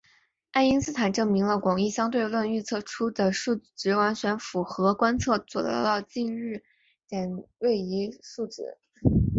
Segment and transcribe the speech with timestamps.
[0.49, 6.63] 爱因斯坦证明了广义相对论预测出的数值完全符合观测所得的近日
[7.07, 8.63] 点位移数值。